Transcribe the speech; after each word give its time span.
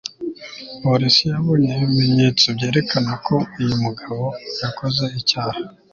polisi 0.83 1.21
yabonye 1.31 1.69
ibimenyetso 1.75 2.45
byerekana 2.57 3.13
ko 3.25 3.35
uyu 3.61 3.75
mugabo 3.83 4.25
yakoze 4.61 5.03
icyaha 5.19 5.59